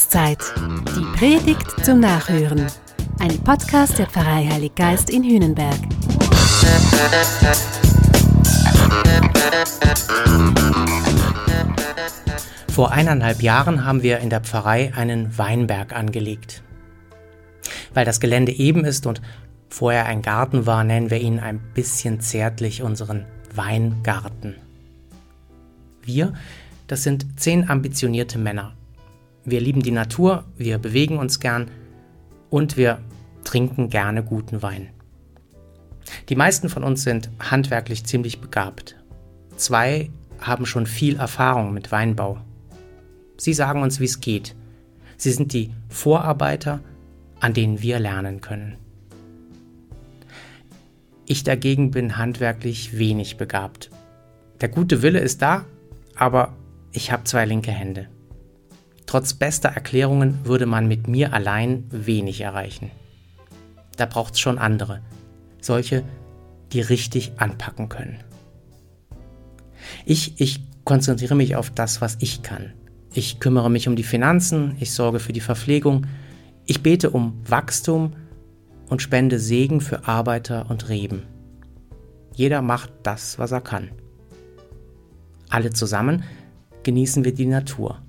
Jahreszeit. 0.00 0.38
Die 0.96 1.18
Predigt 1.18 1.84
zum 1.84 2.00
Nachhören. 2.00 2.66
Ein 3.18 3.38
Podcast 3.40 3.98
der 3.98 4.06
Pfarrei 4.06 4.48
Heilig 4.50 4.74
Geist 4.74 5.10
in 5.10 5.22
Hühnenberg. 5.22 5.76
Vor 12.72 12.92
eineinhalb 12.92 13.42
Jahren 13.42 13.84
haben 13.84 14.02
wir 14.02 14.20
in 14.20 14.30
der 14.30 14.40
Pfarrei 14.40 14.90
einen 14.96 15.36
Weinberg 15.36 15.94
angelegt. 15.94 16.62
Weil 17.92 18.06
das 18.06 18.20
Gelände 18.20 18.52
eben 18.52 18.86
ist 18.86 19.06
und 19.06 19.20
vorher 19.68 20.06
ein 20.06 20.22
Garten 20.22 20.64
war, 20.64 20.82
nennen 20.82 21.10
wir 21.10 21.20
ihn 21.20 21.40
ein 21.40 21.60
bisschen 21.74 22.20
zärtlich 22.20 22.82
unseren 22.82 23.26
Weingarten. 23.54 24.54
Wir, 26.02 26.32
das 26.86 27.02
sind 27.02 27.38
zehn 27.38 27.68
ambitionierte 27.68 28.38
Männer. 28.38 28.72
Wir 29.44 29.60
lieben 29.60 29.82
die 29.82 29.90
Natur, 29.90 30.44
wir 30.56 30.78
bewegen 30.78 31.18
uns 31.18 31.40
gern 31.40 31.70
und 32.50 32.76
wir 32.76 32.98
trinken 33.44 33.88
gerne 33.88 34.22
guten 34.22 34.62
Wein. 34.62 34.90
Die 36.28 36.36
meisten 36.36 36.68
von 36.68 36.84
uns 36.84 37.02
sind 37.02 37.30
handwerklich 37.38 38.04
ziemlich 38.04 38.40
begabt. 38.40 38.96
Zwei 39.56 40.10
haben 40.40 40.66
schon 40.66 40.86
viel 40.86 41.16
Erfahrung 41.16 41.72
mit 41.72 41.92
Weinbau. 41.92 42.38
Sie 43.36 43.54
sagen 43.54 43.82
uns, 43.82 44.00
wie 44.00 44.04
es 44.04 44.20
geht. 44.20 44.54
Sie 45.16 45.30
sind 45.30 45.52
die 45.52 45.70
Vorarbeiter, 45.88 46.80
an 47.40 47.54
denen 47.54 47.80
wir 47.80 47.98
lernen 47.98 48.40
können. 48.40 48.76
Ich 51.26 51.44
dagegen 51.44 51.90
bin 51.90 52.16
handwerklich 52.16 52.98
wenig 52.98 53.36
begabt. 53.36 53.90
Der 54.60 54.68
gute 54.68 55.02
Wille 55.02 55.20
ist 55.20 55.40
da, 55.42 55.64
aber 56.16 56.54
ich 56.92 57.12
habe 57.12 57.24
zwei 57.24 57.46
linke 57.46 57.70
Hände. 57.70 58.08
Trotz 59.10 59.34
bester 59.34 59.70
Erklärungen 59.70 60.38
würde 60.44 60.66
man 60.66 60.86
mit 60.86 61.08
mir 61.08 61.32
allein 61.32 61.82
wenig 61.90 62.42
erreichen. 62.42 62.92
Da 63.96 64.06
braucht 64.06 64.34
es 64.34 64.38
schon 64.38 64.56
andere, 64.56 65.00
solche, 65.60 66.04
die 66.70 66.80
richtig 66.80 67.32
anpacken 67.38 67.88
können. 67.88 68.18
Ich, 70.06 70.40
ich 70.40 70.60
konzentriere 70.84 71.34
mich 71.34 71.56
auf 71.56 71.70
das, 71.70 72.00
was 72.00 72.18
ich 72.20 72.42
kann. 72.42 72.72
Ich 73.12 73.40
kümmere 73.40 73.68
mich 73.68 73.88
um 73.88 73.96
die 73.96 74.04
Finanzen, 74.04 74.76
ich 74.78 74.92
sorge 74.92 75.18
für 75.18 75.32
die 75.32 75.40
Verpflegung, 75.40 76.06
ich 76.64 76.80
bete 76.84 77.10
um 77.10 77.42
Wachstum 77.48 78.12
und 78.90 79.02
spende 79.02 79.40
Segen 79.40 79.80
für 79.80 80.06
Arbeiter 80.06 80.70
und 80.70 80.88
Reben. 80.88 81.24
Jeder 82.36 82.62
macht 82.62 82.92
das, 83.02 83.40
was 83.40 83.50
er 83.50 83.60
kann. 83.60 83.90
Alle 85.48 85.72
zusammen 85.72 86.22
genießen 86.84 87.24
wir 87.24 87.34
die 87.34 87.46
Natur. 87.46 88.00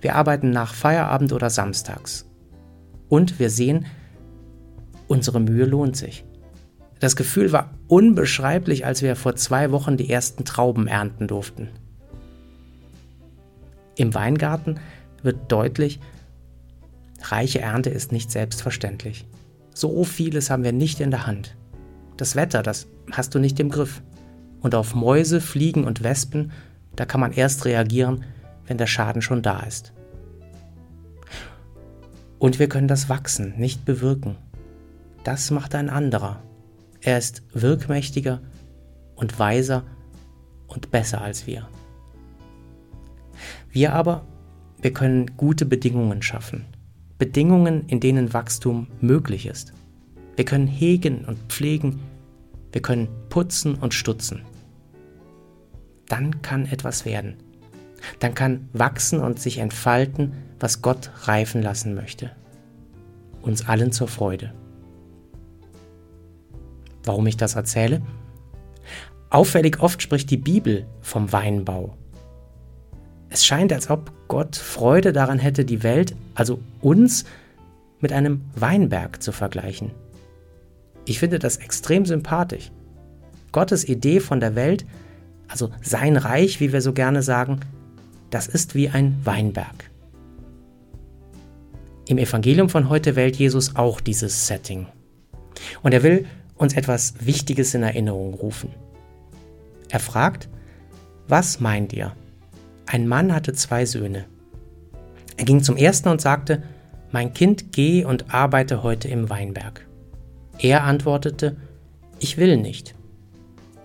Wir 0.00 0.14
arbeiten 0.14 0.50
nach 0.50 0.74
Feierabend 0.74 1.32
oder 1.32 1.50
samstags. 1.50 2.26
Und 3.08 3.38
wir 3.38 3.50
sehen, 3.50 3.86
unsere 5.08 5.40
Mühe 5.40 5.64
lohnt 5.64 5.96
sich. 5.96 6.24
Das 7.00 7.16
Gefühl 7.16 7.52
war 7.52 7.74
unbeschreiblich, 7.88 8.86
als 8.86 9.02
wir 9.02 9.16
vor 9.16 9.34
zwei 9.34 9.72
Wochen 9.72 9.96
die 9.96 10.08
ersten 10.08 10.44
Trauben 10.44 10.86
ernten 10.86 11.26
durften. 11.26 11.68
Im 13.96 14.14
Weingarten 14.14 14.78
wird 15.22 15.50
deutlich, 15.50 16.00
reiche 17.22 17.60
Ernte 17.60 17.90
ist 17.90 18.12
nicht 18.12 18.30
selbstverständlich. 18.30 19.26
So 19.74 20.04
vieles 20.04 20.48
haben 20.48 20.64
wir 20.64 20.72
nicht 20.72 21.00
in 21.00 21.10
der 21.10 21.26
Hand. 21.26 21.56
Das 22.16 22.36
Wetter, 22.36 22.62
das 22.62 22.86
hast 23.10 23.34
du 23.34 23.38
nicht 23.38 23.58
im 23.60 23.70
Griff. 23.70 24.02
Und 24.60 24.74
auf 24.74 24.94
Mäuse, 24.94 25.40
Fliegen 25.40 25.84
und 25.84 26.02
Wespen, 26.02 26.52
da 26.94 27.04
kann 27.04 27.20
man 27.20 27.32
erst 27.32 27.64
reagieren, 27.64 28.24
wenn 28.66 28.78
der 28.78 28.86
Schaden 28.86 29.22
schon 29.22 29.42
da 29.42 29.60
ist. 29.60 29.92
Und 32.38 32.58
wir 32.58 32.68
können 32.68 32.88
das 32.88 33.08
Wachsen 33.08 33.54
nicht 33.56 33.84
bewirken. 33.84 34.36
Das 35.24 35.50
macht 35.50 35.74
ein 35.74 35.90
anderer. 35.90 36.42
Er 37.00 37.18
ist 37.18 37.42
wirkmächtiger 37.52 38.40
und 39.14 39.38
weiser 39.38 39.84
und 40.66 40.90
besser 40.90 41.20
als 41.20 41.46
wir. 41.46 41.68
Wir 43.70 43.92
aber, 43.92 44.24
wir 44.80 44.92
können 44.92 45.36
gute 45.36 45.64
Bedingungen 45.64 46.22
schaffen. 46.22 46.64
Bedingungen, 47.18 47.86
in 47.86 48.00
denen 48.00 48.32
Wachstum 48.32 48.88
möglich 49.00 49.46
ist. 49.46 49.72
Wir 50.34 50.44
können 50.44 50.66
hegen 50.66 51.24
und 51.24 51.38
pflegen, 51.48 52.00
wir 52.72 52.82
können 52.82 53.08
putzen 53.28 53.76
und 53.76 53.94
stutzen 53.94 54.42
dann 56.12 56.42
kann 56.42 56.66
etwas 56.66 57.06
werden. 57.06 57.36
Dann 58.18 58.34
kann 58.34 58.68
wachsen 58.72 59.20
und 59.20 59.40
sich 59.40 59.58
entfalten, 59.58 60.32
was 60.60 60.82
Gott 60.82 61.10
reifen 61.24 61.62
lassen 61.62 61.94
möchte. 61.94 62.30
Uns 63.42 63.68
allen 63.68 63.92
zur 63.92 64.08
Freude. 64.08 64.52
Warum 67.04 67.26
ich 67.26 67.36
das 67.36 67.56
erzähle? 67.56 68.02
Auffällig 69.30 69.80
oft 69.80 70.02
spricht 70.02 70.30
die 70.30 70.36
Bibel 70.36 70.86
vom 71.00 71.32
Weinbau. 71.32 71.96
Es 73.30 73.44
scheint, 73.44 73.72
als 73.72 73.88
ob 73.88 74.12
Gott 74.28 74.56
Freude 74.56 75.12
daran 75.12 75.38
hätte, 75.38 75.64
die 75.64 75.82
Welt, 75.82 76.14
also 76.34 76.60
uns, 76.80 77.24
mit 78.00 78.12
einem 78.12 78.42
Weinberg 78.54 79.22
zu 79.22 79.32
vergleichen. 79.32 79.92
Ich 81.06 81.18
finde 81.18 81.38
das 81.38 81.56
extrem 81.56 82.04
sympathisch. 82.04 82.70
Gottes 83.52 83.88
Idee 83.88 84.20
von 84.20 84.40
der 84.40 84.54
Welt 84.54 84.84
also 85.52 85.70
sein 85.82 86.16
Reich, 86.16 86.60
wie 86.60 86.72
wir 86.72 86.80
so 86.80 86.94
gerne 86.94 87.22
sagen, 87.22 87.60
das 88.32 88.46
ist 88.46 88.74
wie 88.74 88.88
ein 88.88 89.20
Weinberg. 89.24 89.90
Im 92.08 92.18
Evangelium 92.18 92.68
von 92.68 92.88
heute 92.88 93.14
wählt 93.14 93.36
Jesus 93.36 93.76
auch 93.76 94.00
dieses 94.00 94.46
Setting. 94.46 94.86
Und 95.82 95.92
er 95.92 96.02
will 96.02 96.26
uns 96.56 96.74
etwas 96.74 97.14
Wichtiges 97.20 97.74
in 97.74 97.82
Erinnerung 97.82 98.34
rufen. 98.34 98.70
Er 99.90 100.00
fragt, 100.00 100.48
was 101.28 101.60
meint 101.60 101.92
ihr? 101.92 102.12
Ein 102.86 103.06
Mann 103.06 103.34
hatte 103.34 103.52
zwei 103.52 103.84
Söhne. 103.84 104.24
Er 105.36 105.44
ging 105.44 105.62
zum 105.62 105.76
ersten 105.76 106.08
und 106.08 106.20
sagte, 106.20 106.62
mein 107.10 107.34
Kind, 107.34 107.72
geh 107.72 108.04
und 108.04 108.34
arbeite 108.34 108.82
heute 108.82 109.08
im 109.08 109.28
Weinberg. 109.28 109.86
Er 110.58 110.84
antwortete, 110.84 111.56
ich 112.18 112.38
will 112.38 112.56
nicht. 112.56 112.94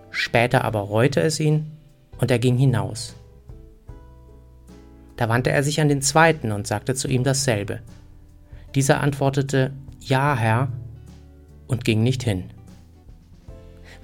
Später 0.09 0.63
aber 0.63 0.79
reute 0.79 1.21
es 1.21 1.39
ihn, 1.39 1.71
und 2.19 2.31
er 2.31 2.39
ging 2.39 2.57
hinaus. 2.57 3.15
Da 5.17 5.29
wandte 5.29 5.51
er 5.51 5.63
sich 5.63 5.81
an 5.81 5.89
den 5.89 6.01
zweiten 6.01 6.51
und 6.51 6.67
sagte 6.67 6.95
zu 6.95 7.07
ihm 7.07 7.23
dasselbe. 7.23 7.79
Dieser 8.75 9.01
antwortete, 9.01 9.71
Ja, 9.99 10.35
Herr, 10.35 10.69
und 11.67 11.83
ging 11.83 12.03
nicht 12.03 12.23
hin. 12.23 12.45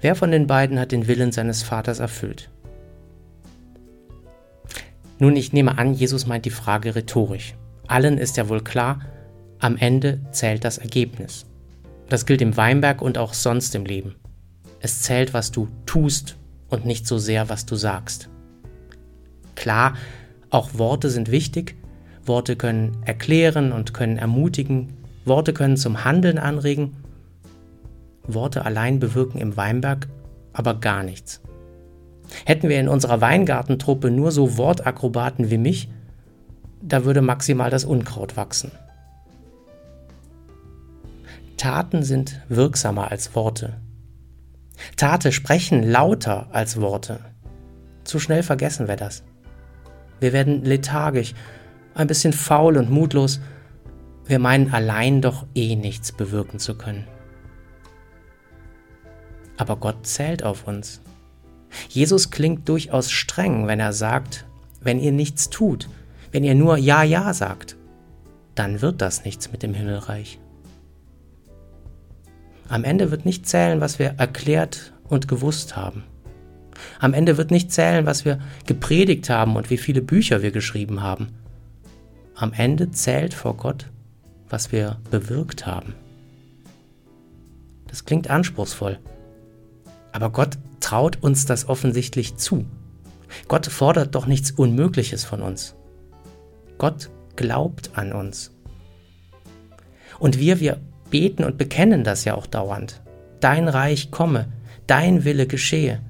Wer 0.01 0.15
von 0.15 0.31
den 0.31 0.47
beiden 0.47 0.79
hat 0.79 0.91
den 0.91 1.07
Willen 1.07 1.31
seines 1.31 1.63
Vaters 1.63 1.99
erfüllt? 1.99 2.49
Nun, 5.19 5.37
ich 5.37 5.53
nehme 5.53 5.77
an, 5.77 5.93
Jesus 5.93 6.25
meint 6.25 6.43
die 6.45 6.49
Frage 6.49 6.95
rhetorisch. 6.95 7.55
Allen 7.87 8.17
ist 8.17 8.35
ja 8.35 8.49
wohl 8.49 8.61
klar, 8.61 8.99
am 9.59 9.77
Ende 9.77 10.19
zählt 10.31 10.65
das 10.65 10.77
Ergebnis. 10.77 11.45
Das 12.09 12.25
gilt 12.25 12.41
im 12.41 12.57
Weinberg 12.57 13.01
und 13.01 13.17
auch 13.17 13.33
sonst 13.33 13.75
im 13.75 13.85
Leben. 13.85 14.15
Es 14.81 15.01
zählt, 15.03 15.33
was 15.33 15.51
du 15.51 15.69
tust 15.85 16.35
und 16.69 16.85
nicht 16.85 17.07
so 17.07 17.17
sehr, 17.17 17.47
was 17.47 17.65
du 17.65 17.75
sagst. 17.75 18.27
Klar, 19.55 19.95
auch 20.53 20.77
Worte 20.77 21.09
sind 21.09 21.31
wichtig. 21.31 21.75
Worte 22.25 22.55
können 22.55 22.97
erklären 23.05 23.71
und 23.71 23.93
können 23.93 24.17
ermutigen. 24.17 24.93
Worte 25.25 25.53
können 25.53 25.77
zum 25.77 26.03
Handeln 26.03 26.37
anregen. 26.37 26.95
Worte 28.25 28.65
allein 28.65 28.99
bewirken 28.99 29.39
im 29.39 29.57
Weinberg 29.57 30.07
aber 30.53 30.75
gar 30.75 31.03
nichts. 31.03 31.41
Hätten 32.45 32.69
wir 32.69 32.79
in 32.79 32.87
unserer 32.87 33.21
Weingartentruppe 33.21 34.11
nur 34.11 34.31
so 34.31 34.57
Wortakrobaten 34.57 35.49
wie 35.49 35.57
mich, 35.57 35.89
da 36.81 37.05
würde 37.05 37.21
maximal 37.21 37.69
das 37.69 37.85
Unkraut 37.85 38.37
wachsen. 38.37 38.71
Taten 41.57 42.03
sind 42.03 42.41
wirksamer 42.49 43.11
als 43.11 43.35
Worte. 43.35 43.79
Tate 44.97 45.31
sprechen 45.31 45.83
lauter 45.83 46.47
als 46.51 46.79
Worte. 46.81 47.19
Zu 48.03 48.19
schnell 48.19 48.43
vergessen 48.43 48.87
wir 48.87 48.95
das. 48.95 49.23
Wir 50.19 50.33
werden 50.33 50.63
lethargisch, 50.63 51.33
ein 51.93 52.07
bisschen 52.07 52.33
faul 52.33 52.77
und 52.77 52.89
mutlos. 52.89 53.39
Wir 54.25 54.39
meinen 54.39 54.73
allein 54.73 55.21
doch 55.21 55.45
eh 55.53 55.75
nichts 55.75 56.11
bewirken 56.11 56.59
zu 56.59 56.75
können. 56.75 57.07
Aber 59.57 59.75
Gott 59.75 60.05
zählt 60.07 60.43
auf 60.43 60.67
uns. 60.67 61.01
Jesus 61.89 62.31
klingt 62.31 62.67
durchaus 62.69 63.11
streng, 63.11 63.67
wenn 63.67 63.79
er 63.79 63.93
sagt, 63.93 64.45
wenn 64.81 64.99
ihr 64.99 65.11
nichts 65.11 65.49
tut, 65.49 65.89
wenn 66.31 66.43
ihr 66.43 66.55
nur 66.55 66.77
Ja, 66.77 67.03
Ja 67.03 67.33
sagt, 67.33 67.77
dann 68.55 68.81
wird 68.81 69.01
das 69.01 69.25
nichts 69.25 69.51
mit 69.51 69.63
dem 69.63 69.73
Himmelreich. 69.73 70.39
Am 72.69 72.83
Ende 72.83 73.11
wird 73.11 73.25
nicht 73.25 73.47
zählen, 73.47 73.81
was 73.81 73.99
wir 73.99 74.15
erklärt 74.17 74.93
und 75.07 75.27
gewusst 75.27 75.75
haben. 75.75 76.03
Am 76.99 77.13
Ende 77.13 77.37
wird 77.37 77.51
nicht 77.51 77.71
zählen, 77.71 78.05
was 78.05 78.25
wir 78.25 78.39
gepredigt 78.65 79.29
haben 79.29 79.55
und 79.55 79.69
wie 79.69 79.77
viele 79.77 80.01
Bücher 80.01 80.41
wir 80.41 80.51
geschrieben 80.51 81.01
haben. 81.01 81.29
am 82.35 82.51
Ende 82.53 82.91
zählt 82.91 83.33
vor 83.33 83.55
Gott, 83.55 83.89
was 84.49 84.71
wir 84.71 84.97
bewirkt 85.11 85.65
haben. 85.65 85.93
Das 87.87 88.05
klingt 88.05 88.29
anspruchsvoll, 88.29 88.97
aber 90.11 90.31
Gott 90.31 90.57
traut 90.79 91.21
uns 91.21 91.45
das 91.45 91.69
offensichtlich 91.69 92.37
zu. 92.37 92.65
Gott 93.47 93.67
fordert 93.67 94.15
doch 94.15 94.25
nichts 94.25 94.51
Unmögliches 94.51 95.23
von 95.25 95.41
uns. 95.41 95.75
Gott 96.77 97.09
glaubt 97.35 97.91
an 97.95 98.13
uns. 98.13 98.51
Und 100.19 100.39
wir, 100.39 100.59
wir 100.59 100.79
beten 101.09 101.43
und 101.43 101.57
bekennen 101.57 102.03
das 102.03 102.25
ja 102.25 102.35
auch 102.35 102.47
dauernd. 102.47 103.01
Dein 103.39 103.67
Reich 103.67 104.11
komme, 104.11 104.51
dein 104.87 105.25
Wille 105.25 105.47
geschehe. 105.47 106.01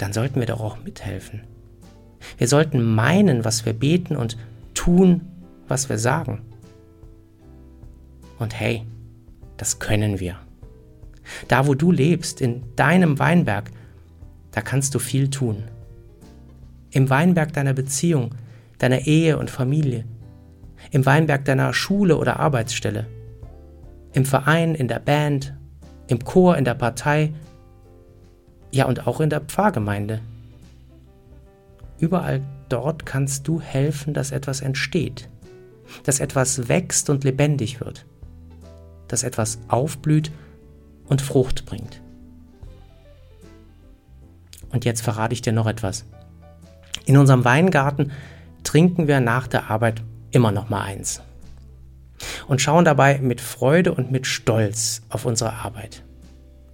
Dann 0.00 0.14
sollten 0.14 0.40
wir 0.40 0.46
doch 0.46 0.62
auch 0.62 0.82
mithelfen. 0.82 1.42
Wir 2.38 2.48
sollten 2.48 2.82
meinen, 2.82 3.44
was 3.44 3.66
wir 3.66 3.74
beten 3.74 4.16
und 4.16 4.38
tun, 4.72 5.20
was 5.68 5.90
wir 5.90 5.98
sagen. 5.98 6.40
Und 8.38 8.58
hey, 8.58 8.86
das 9.58 9.78
können 9.78 10.18
wir. 10.18 10.36
Da, 11.48 11.66
wo 11.66 11.74
du 11.74 11.92
lebst, 11.92 12.40
in 12.40 12.62
deinem 12.76 13.18
Weinberg, 13.18 13.72
da 14.52 14.62
kannst 14.62 14.94
du 14.94 14.98
viel 14.98 15.28
tun. 15.28 15.64
Im 16.92 17.10
Weinberg 17.10 17.52
deiner 17.52 17.74
Beziehung, 17.74 18.34
deiner 18.78 19.06
Ehe 19.06 19.36
und 19.36 19.50
Familie, 19.50 20.06
im 20.92 21.04
Weinberg 21.04 21.44
deiner 21.44 21.74
Schule 21.74 22.16
oder 22.16 22.40
Arbeitsstelle, 22.40 23.06
im 24.14 24.24
Verein, 24.24 24.74
in 24.74 24.88
der 24.88 24.98
Band, 24.98 25.54
im 26.06 26.24
Chor, 26.24 26.56
in 26.56 26.64
der 26.64 26.74
Partei, 26.74 27.34
ja 28.70 28.86
und 28.86 29.06
auch 29.06 29.20
in 29.20 29.30
der 29.30 29.40
Pfarrgemeinde. 29.40 30.20
Überall 31.98 32.42
dort 32.68 33.04
kannst 33.04 33.46
du 33.46 33.60
helfen, 33.60 34.14
dass 34.14 34.30
etwas 34.30 34.60
entsteht, 34.60 35.28
dass 36.04 36.20
etwas 36.20 36.68
wächst 36.68 37.10
und 37.10 37.24
lebendig 37.24 37.80
wird, 37.80 38.06
dass 39.08 39.22
etwas 39.22 39.58
aufblüht 39.68 40.30
und 41.06 41.20
Frucht 41.20 41.66
bringt. 41.66 42.00
Und 44.70 44.84
jetzt 44.84 45.02
verrate 45.02 45.34
ich 45.34 45.42
dir 45.42 45.52
noch 45.52 45.66
etwas. 45.66 46.04
In 47.04 47.16
unserem 47.16 47.44
Weingarten 47.44 48.12
trinken 48.62 49.08
wir 49.08 49.20
nach 49.20 49.48
der 49.48 49.70
Arbeit 49.70 50.02
immer 50.30 50.52
noch 50.52 50.68
mal 50.68 50.82
eins 50.82 51.22
und 52.46 52.60
schauen 52.60 52.84
dabei 52.84 53.18
mit 53.18 53.40
Freude 53.40 53.92
und 53.92 54.10
mit 54.10 54.26
Stolz 54.26 55.02
auf 55.08 55.24
unsere 55.24 55.52
Arbeit. 55.54 56.04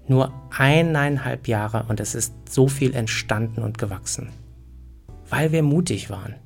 Nur 0.09 0.33
eineinhalb 0.57 1.49
Jahre 1.49 1.87
und 1.89 2.01
es 2.01 2.15
ist 2.15 2.33
so 2.49 2.69
viel 2.69 2.95
entstanden 2.95 3.63
und 3.63 3.79
gewachsen. 3.79 4.31
Weil 5.29 5.53
wir 5.53 5.63
mutig 5.63 6.11
waren, 6.11 6.37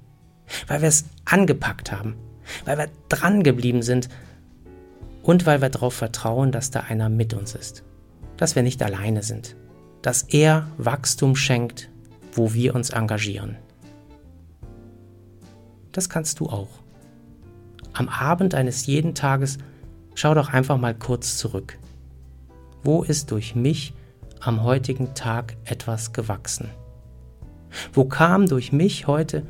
weil 0.66 0.80
wir 0.80 0.88
es 0.88 1.04
angepackt 1.24 1.92
haben, 1.92 2.14
weil 2.64 2.78
wir 2.78 2.88
dran 3.08 3.42
geblieben 3.42 3.82
sind 3.82 4.08
und 5.22 5.46
weil 5.46 5.60
wir 5.60 5.68
darauf 5.68 5.94
vertrauen, 5.94 6.52
dass 6.52 6.70
da 6.70 6.80
einer 6.80 7.08
mit 7.08 7.34
uns 7.34 7.54
ist, 7.54 7.84
dass 8.36 8.56
wir 8.56 8.62
nicht 8.62 8.82
alleine 8.82 9.22
sind, 9.22 9.56
dass 10.02 10.22
er 10.22 10.66
Wachstum 10.78 11.36
schenkt, 11.36 11.90
wo 12.32 12.54
wir 12.54 12.74
uns 12.74 12.90
engagieren. 12.90 13.56
Das 15.92 16.08
kannst 16.08 16.40
du 16.40 16.46
auch. 16.46 16.68
Am 17.92 18.08
Abend 18.08 18.54
eines 18.54 18.86
jeden 18.86 19.14
Tages 19.14 19.58
schau 20.14 20.34
doch 20.34 20.52
einfach 20.52 20.78
mal 20.78 20.94
kurz 20.94 21.36
zurück. 21.36 21.78
Wo 22.82 23.02
ist 23.02 23.30
durch 23.30 23.54
mich 23.54 23.92
am 24.40 24.62
heutigen 24.62 25.14
Tag 25.14 25.56
etwas 25.64 26.12
gewachsen? 26.12 26.70
Wo 27.92 28.04
kam 28.04 28.48
durch 28.48 28.72
mich 28.72 29.06
heute 29.06 29.44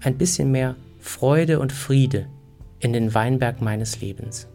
ein 0.00 0.16
bisschen 0.16 0.50
mehr 0.52 0.76
Freude 1.00 1.58
und 1.58 1.72
Friede 1.72 2.26
in 2.78 2.92
den 2.92 3.14
Weinberg 3.14 3.60
meines 3.60 4.00
Lebens? 4.00 4.46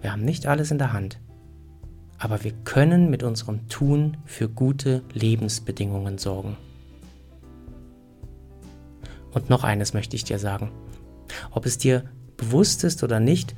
Wir 0.00 0.12
haben 0.12 0.24
nicht 0.24 0.46
alles 0.46 0.70
in 0.70 0.78
der 0.78 0.94
Hand, 0.94 1.20
aber 2.18 2.42
wir 2.42 2.52
können 2.64 3.10
mit 3.10 3.22
unserem 3.22 3.68
Tun 3.68 4.16
für 4.24 4.48
gute 4.48 5.02
Lebensbedingungen 5.12 6.16
sorgen. 6.16 6.56
Und 9.32 9.50
noch 9.50 9.62
eines 9.62 9.92
möchte 9.92 10.16
ich 10.16 10.24
dir 10.24 10.38
sagen. 10.38 10.72
Ob 11.50 11.66
es 11.66 11.78
dir 11.78 12.04
bewusst 12.36 12.82
ist 12.82 13.04
oder 13.04 13.20
nicht, 13.20 13.54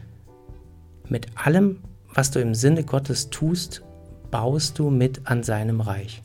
mit 1.08 1.26
allem, 1.34 1.80
was 2.14 2.30
du 2.30 2.40
im 2.40 2.54
Sinne 2.54 2.84
Gottes 2.84 3.30
tust, 3.30 3.82
baust 4.30 4.78
du 4.78 4.90
mit 4.90 5.26
an 5.26 5.42
seinem 5.42 5.80
Reich. 5.80 6.22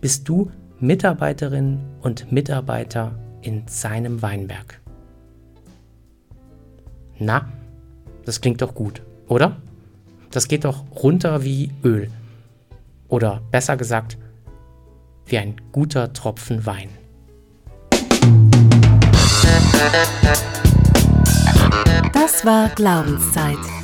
Bist 0.00 0.28
du 0.28 0.50
Mitarbeiterin 0.80 1.80
und 2.02 2.30
Mitarbeiter 2.32 3.18
in 3.42 3.66
seinem 3.68 4.22
Weinberg. 4.22 4.80
Na, 7.18 7.48
das 8.24 8.40
klingt 8.40 8.60
doch 8.60 8.74
gut, 8.74 9.02
oder? 9.28 9.56
Das 10.30 10.48
geht 10.48 10.64
doch 10.64 10.84
runter 11.02 11.44
wie 11.44 11.70
Öl. 11.84 12.10
Oder 13.08 13.40
besser 13.50 13.76
gesagt, 13.76 14.18
wie 15.26 15.38
ein 15.38 15.56
guter 15.72 16.12
Tropfen 16.12 16.66
Wein. 16.66 16.88
Das 22.12 22.44
war 22.44 22.68
Glaubenszeit. 22.70 23.83